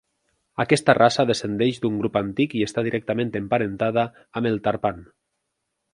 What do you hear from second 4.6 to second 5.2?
tarpan.